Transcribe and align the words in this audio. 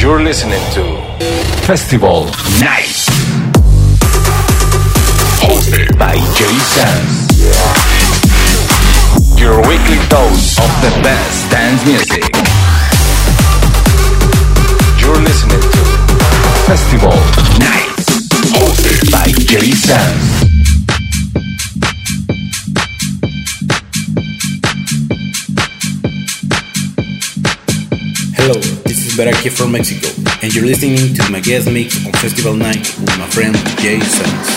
You're 0.00 0.22
listening 0.22 0.62
to 0.72 0.96
Festival 1.66 2.24
Night. 2.58 3.04
Hosted 5.44 5.98
by 5.98 6.14
Jay 6.14 6.56
Sands. 6.72 7.38
Your 9.38 9.58
weekly 9.68 10.00
dose 10.08 10.58
of 10.58 10.72
the 10.80 11.00
best 11.02 11.50
dance 11.50 11.84
music. 11.84 12.32
You're 15.02 15.20
listening 15.20 15.60
to 15.60 15.84
Festival 16.64 17.12
Night. 17.58 17.92
Hosted 18.56 19.12
by 19.12 19.26
Jay 19.44 19.70
Sands. 19.72 20.49
Meraki 29.20 29.50
from 29.50 29.72
Mexico, 29.72 30.08
and 30.40 30.54
you're 30.54 30.64
listening 30.64 31.12
to 31.12 31.30
my 31.30 31.40
guest 31.40 31.70
mix 31.70 31.94
on 32.06 32.12
Festival 32.12 32.54
Night 32.54 32.88
with 33.00 33.18
my 33.18 33.26
friend 33.26 33.54
Jay 33.78 34.00
Sands. 34.00 34.48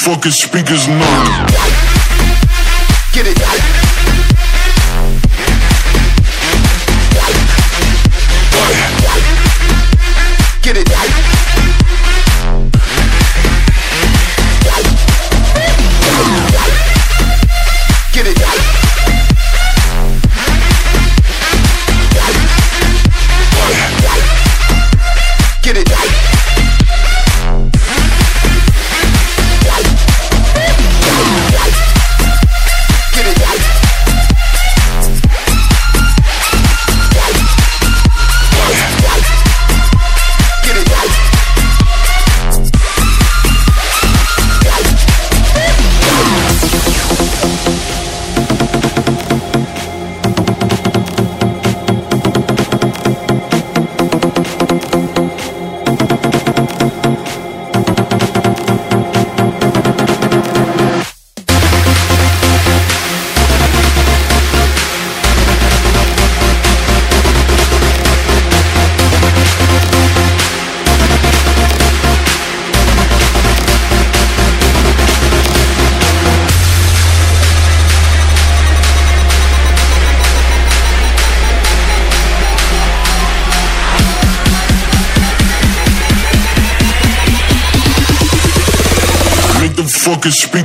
It. 0.00 0.32
speakers 0.32 0.88
numb. 0.88 1.46
Get 3.12 3.26
it. 3.26 3.79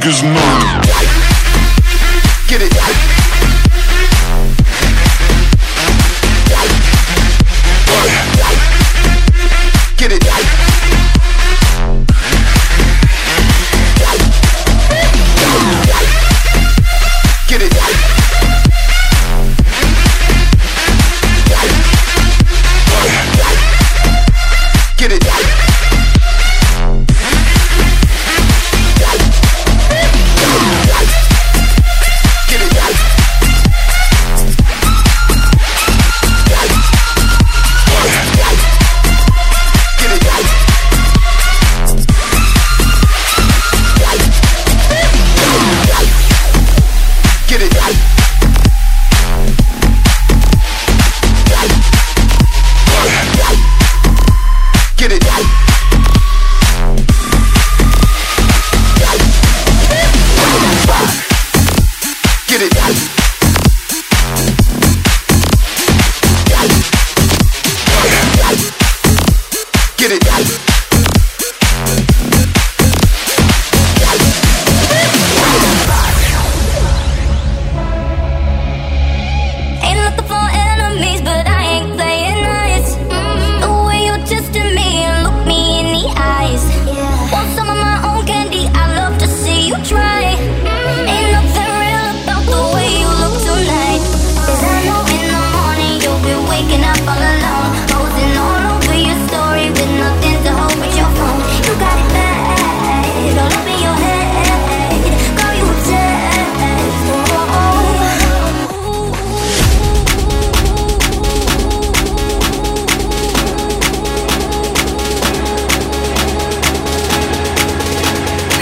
Fucking 0.06 0.14
speakers 0.14 0.45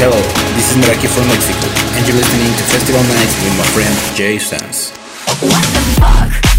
Hello, 0.05 0.19
this 0.57 0.69
is 0.69 0.75
Meraki 0.83 1.07
from 1.07 1.25
Mexico, 1.29 1.71
and 1.95 2.05
you're 2.05 2.17
listening 2.17 2.51
to 2.57 2.63
Festival 2.75 3.01
Nights 3.15 3.41
with 3.41 3.57
my 3.57 3.63
friend 3.71 4.17
Jay 4.17 4.37
Sands. 4.37 4.91
What 5.39 5.63
the 5.63 5.79
fuck? 5.95 6.52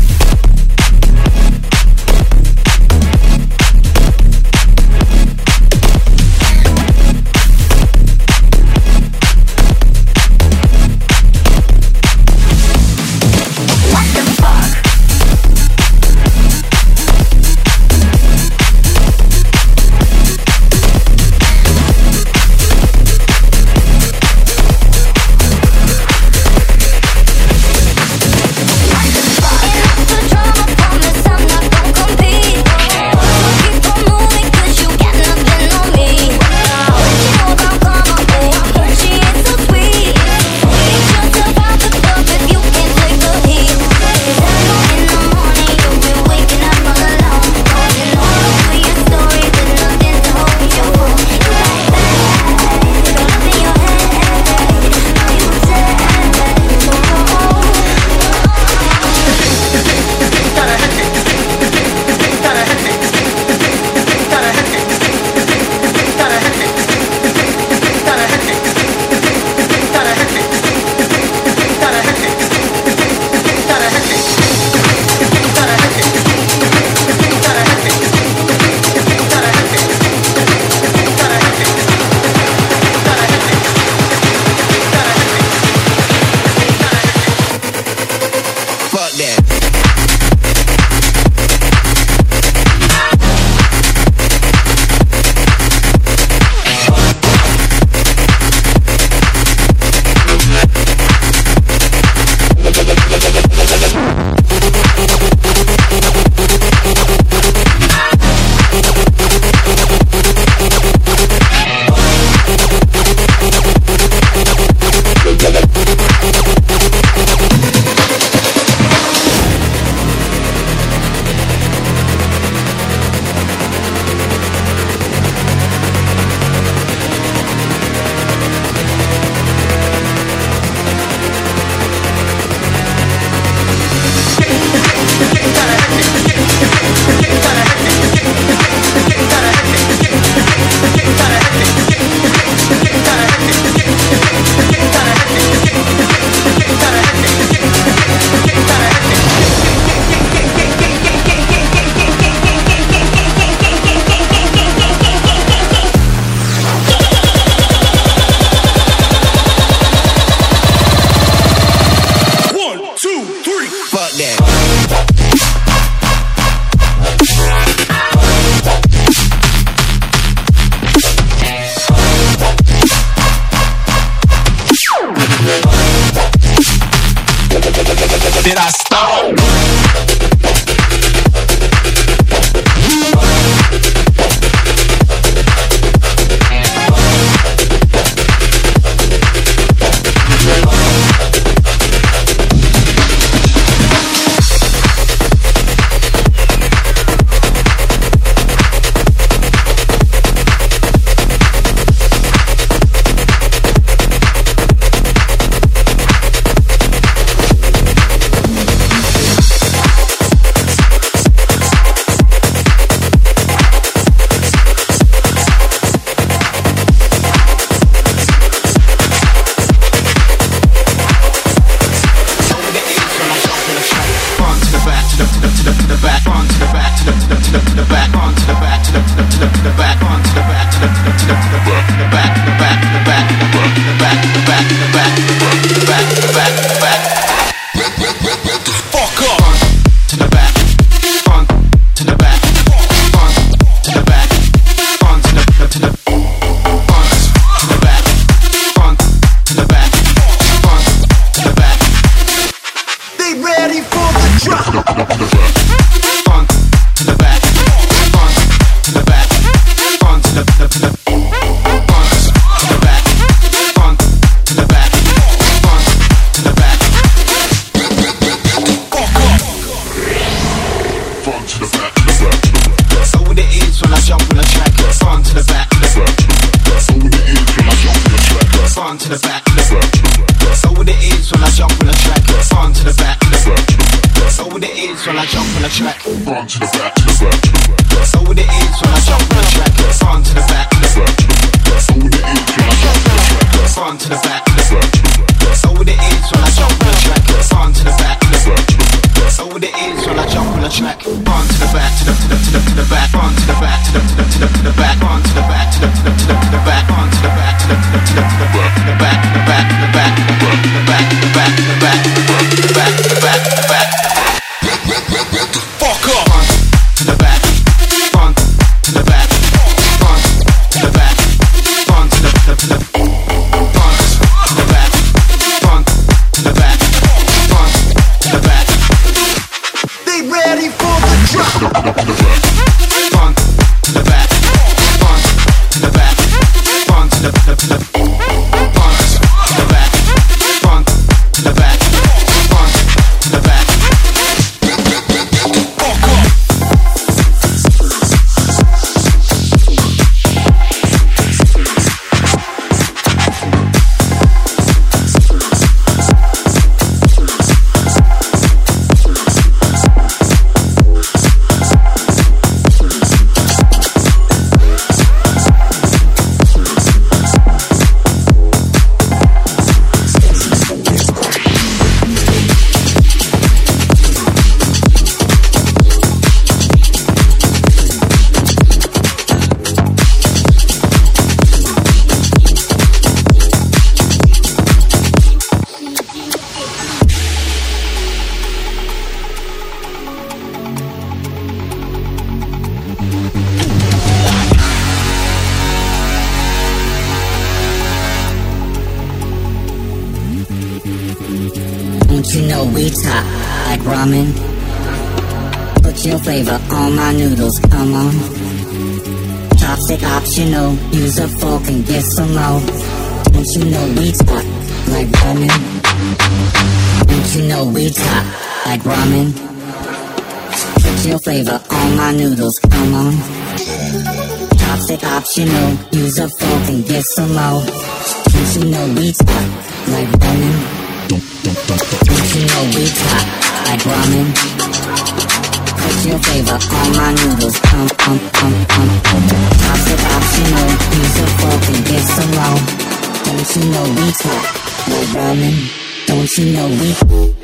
Like 446.26 447.43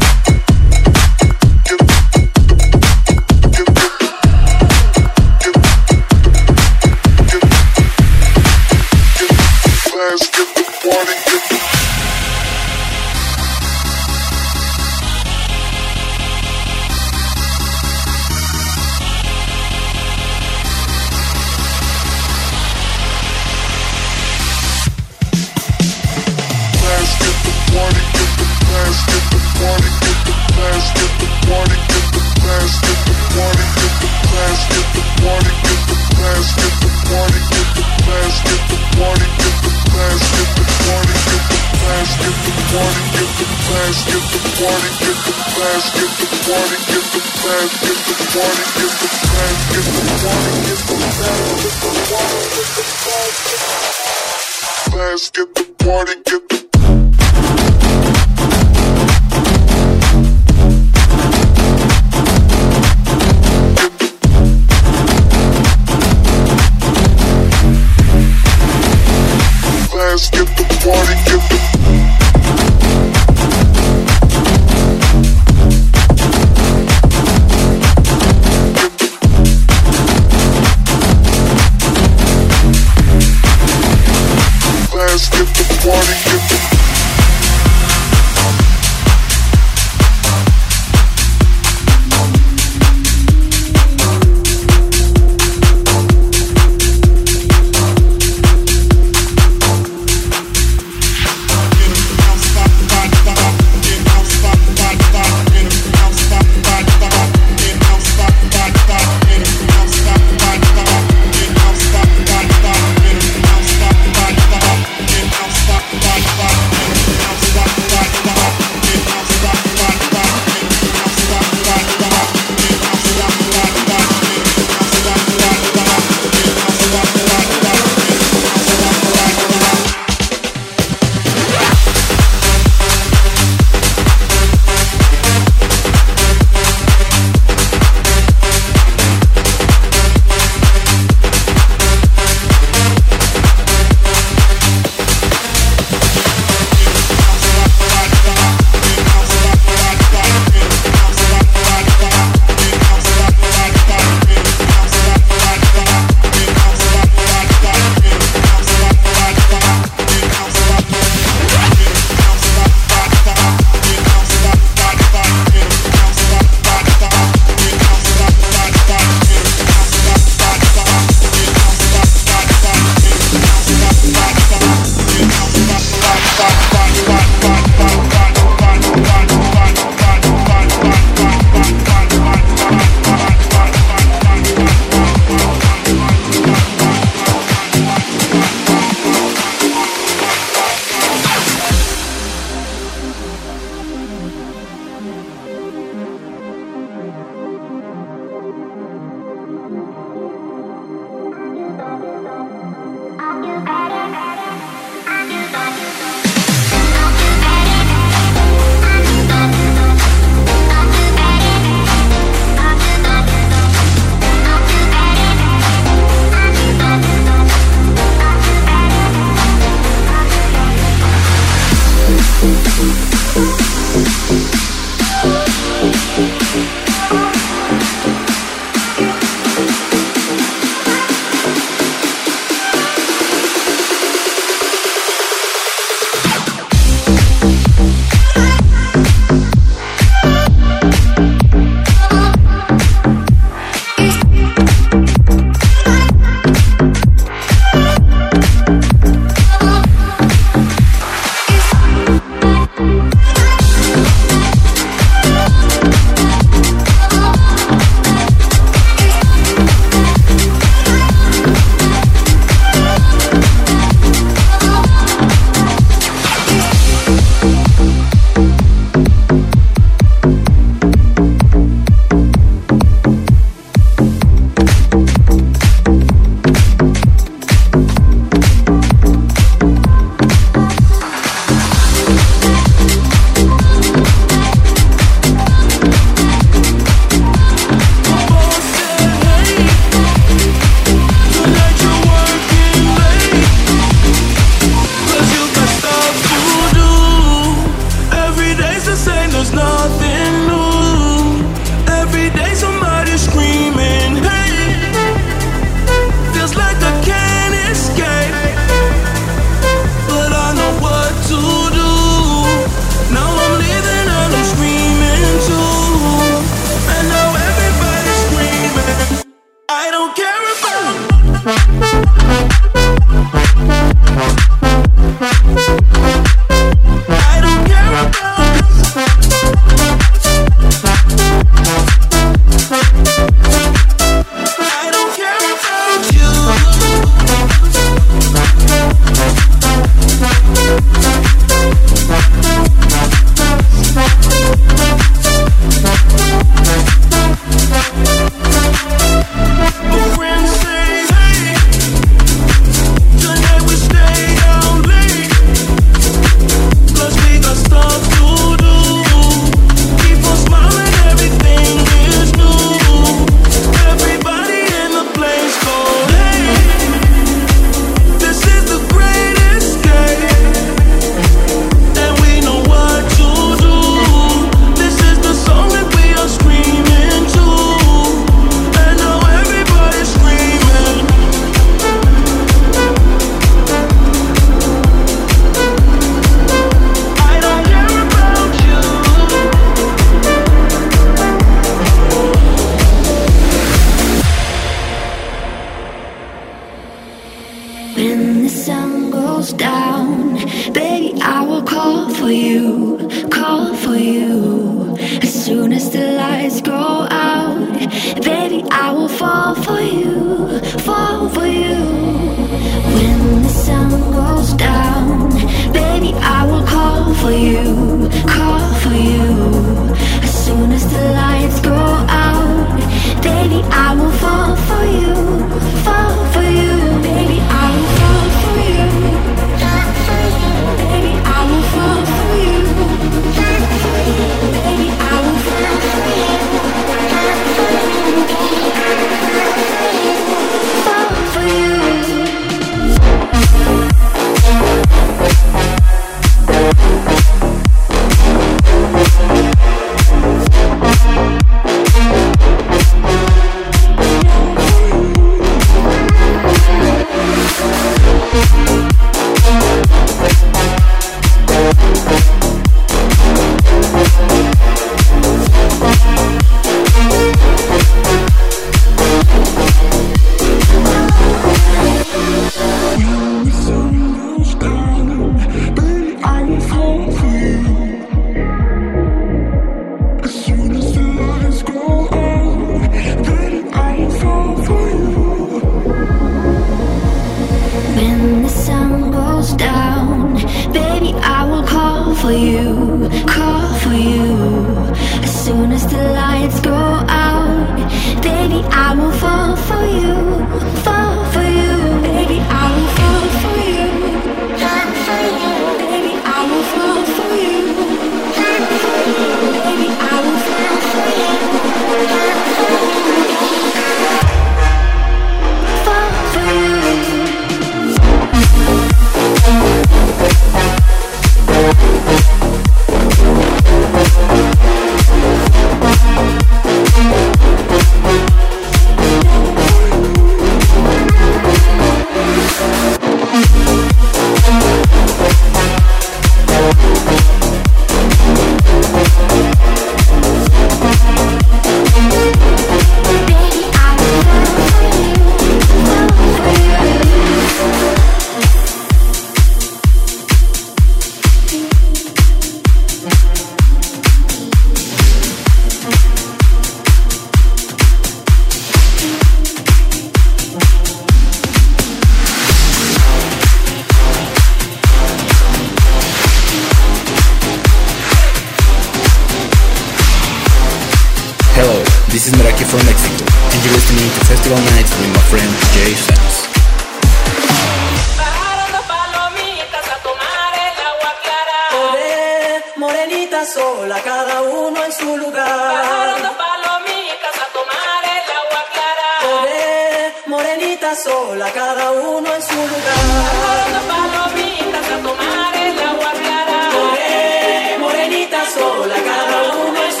Sola, 583.45 583.99
cada 584.03 584.43
uno 584.43 584.85
en 584.85 584.91
su 584.91 585.17
lugar. 585.17 586.15
palomitas 586.37 587.35
a 587.41 587.47
tomar 587.51 588.03
el 588.03 588.27
agua 588.39 588.63
clara. 588.71 590.13
morenita 590.27 590.95
sola, 590.95 591.51
cada 591.51 591.91
uno 591.91 592.35
en 592.35 592.41
su 592.43 592.53
lugar. 592.53 593.81
palomitas 593.89 594.91
a 594.91 594.97
tomar 595.01 595.55
el 595.55 595.79
agua 595.79 596.11
clara. 596.21 597.79
morenita 597.79 598.45
sola, 598.53 598.95
cada 599.03 599.53
uno 599.55 599.83
en 599.85 599.91
su 599.91 600.00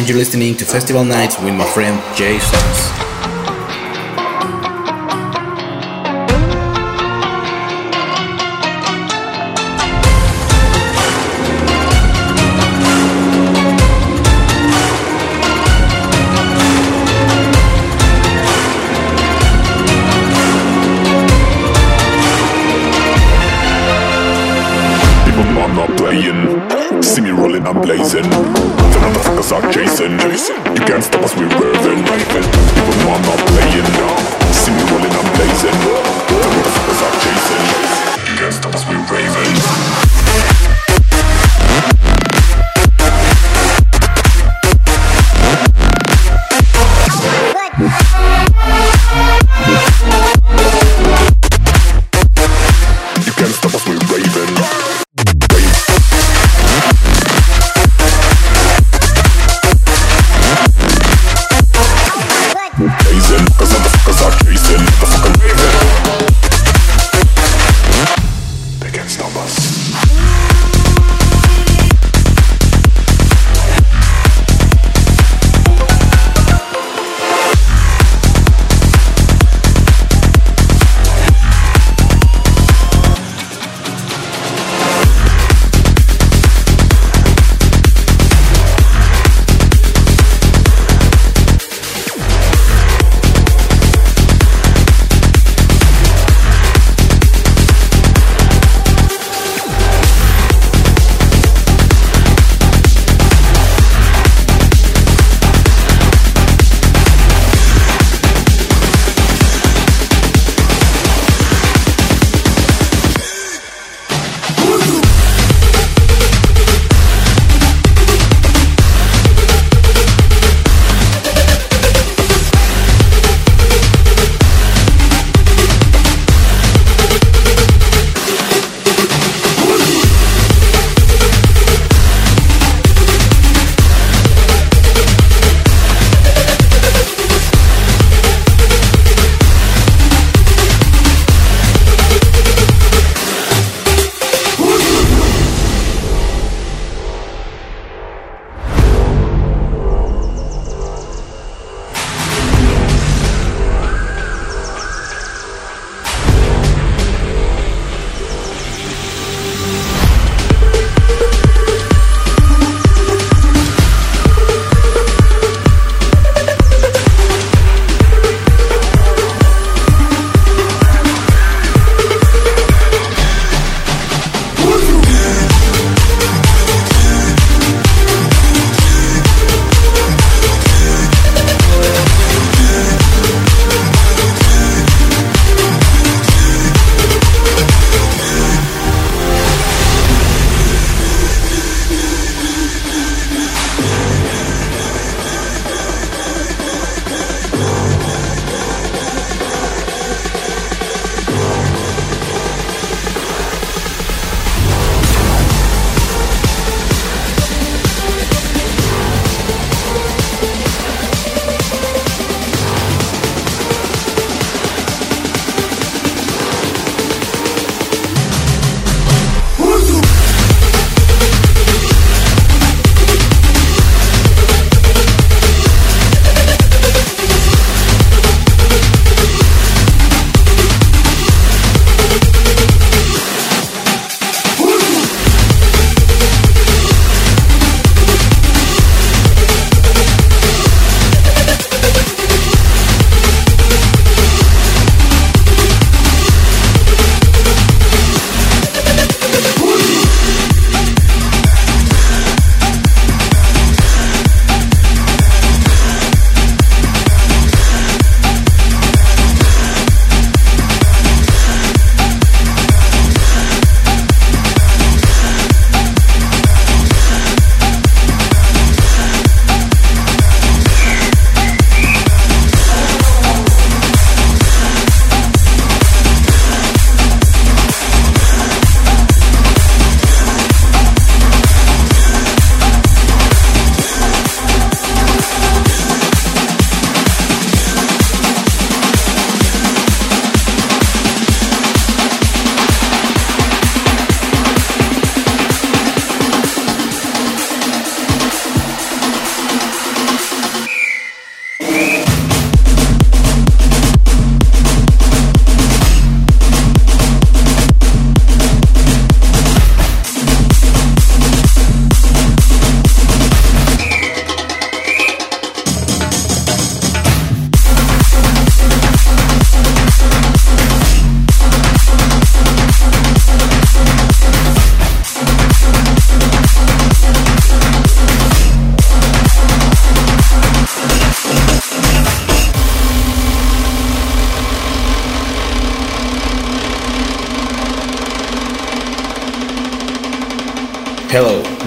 and 0.00 0.08
you're 0.08 0.16
listening 0.16 0.56
to 0.56 0.64
Festival 0.64 1.04
Nights 1.04 1.38
with 1.42 1.52
my 1.52 1.66
friend 1.74 2.00
Jay 2.16 2.38
Sons. 2.38 2.89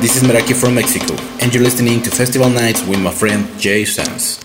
This 0.04 0.18
is 0.18 0.24
Meraki 0.24 0.54
from 0.54 0.76
Mexico, 0.76 1.16
and 1.39 1.54
you're 1.54 1.64
listening 1.64 2.01
to 2.01 2.12
Festival 2.12 2.49
Nights 2.49 2.86
with 2.86 2.99
my 2.99 3.10
friend 3.10 3.47
Jay 3.58 3.86
Sands. 3.86 4.43